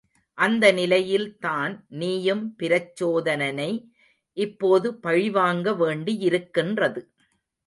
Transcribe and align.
அந்த 0.37 0.71
நிலையில்தான் 0.71 1.85
நீயும் 1.89 2.55
பிரச்சோதனனை 2.63 3.69
இப்போது 4.37 4.95
பழிவாங்க 4.95 5.71
வேண்டியிருக்கின்றது. 5.71 7.01